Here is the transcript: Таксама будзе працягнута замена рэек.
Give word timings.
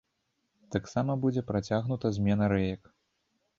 Таксама 0.75 1.17
будзе 1.27 1.45
працягнута 1.51 2.05
замена 2.19 2.51
рэек. 2.57 2.93